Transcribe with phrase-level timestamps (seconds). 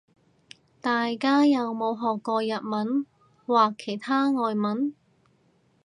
[0.81, 3.05] 大家有冇學過日文
[3.45, 4.95] 或其他外文